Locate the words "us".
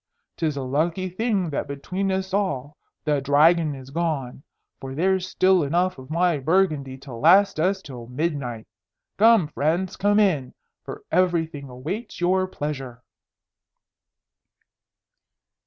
2.11-2.33, 7.59-7.83